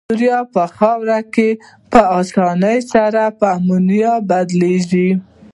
[0.09, 1.49] یوریا په خاوره کې
[1.91, 5.09] په اساني سره په امونیا بدلیږي.